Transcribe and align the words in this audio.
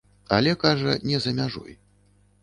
Але, 0.37 0.53
кажа, 0.63 0.95
не 1.09 1.19
за 1.25 1.33
мяжой. 1.41 1.77